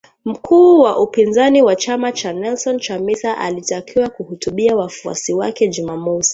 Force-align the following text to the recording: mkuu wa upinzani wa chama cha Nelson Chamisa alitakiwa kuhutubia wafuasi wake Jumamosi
mkuu 0.25 0.79
wa 0.79 0.99
upinzani 0.99 1.61
wa 1.61 1.75
chama 1.75 2.11
cha 2.11 2.33
Nelson 2.33 2.79
Chamisa 2.79 3.37
alitakiwa 3.37 4.09
kuhutubia 4.09 4.75
wafuasi 4.75 5.33
wake 5.33 5.67
Jumamosi 5.67 6.29